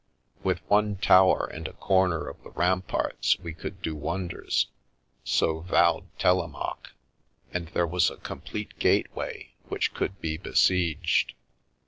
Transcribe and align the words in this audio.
With 0.41 0.67
one 0.67 0.95
tower 0.95 1.47
and 1.53 1.67
a 1.67 1.73
corner 1.73 2.27
of 2.27 2.41
the 2.41 2.49
ram 2.49 2.81
parts 2.81 3.37
we 3.37 3.53
could 3.53 3.83
do 3.83 3.93
wonders, 3.95 4.65
so 5.23 5.59
vowed 5.59 6.05
Telemaque, 6.17 6.93
and 7.53 7.67
there 7.67 7.85
was 7.85 8.09
a 8.09 8.17
complete 8.17 8.79
gateway, 8.79 9.53
which 9.69 9.93
could 9.93 10.19
be 10.19 10.37
besieged. 10.37 11.35